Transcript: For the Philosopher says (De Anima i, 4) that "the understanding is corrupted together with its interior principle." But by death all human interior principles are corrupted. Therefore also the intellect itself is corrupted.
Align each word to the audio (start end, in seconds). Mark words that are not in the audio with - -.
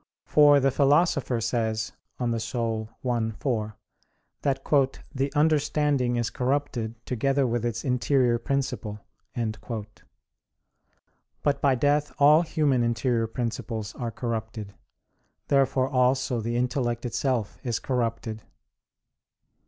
For 0.25 0.59
the 0.59 0.71
Philosopher 0.71 1.39
says 1.39 1.91
(De 2.17 2.23
Anima 2.23 2.87
i, 3.05 3.33
4) 3.37 3.77
that 4.41 4.67
"the 5.13 5.31
understanding 5.35 6.15
is 6.15 6.31
corrupted 6.31 6.95
together 7.05 7.45
with 7.45 7.63
its 7.63 7.85
interior 7.85 8.39
principle." 8.39 8.99
But 11.43 11.61
by 11.61 11.75
death 11.75 12.13
all 12.17 12.41
human 12.41 12.81
interior 12.81 13.27
principles 13.27 13.93
are 13.93 14.09
corrupted. 14.09 14.73
Therefore 15.49 15.87
also 15.87 16.41
the 16.41 16.55
intellect 16.55 17.05
itself 17.05 17.59
is 17.63 17.77
corrupted. 17.77 18.41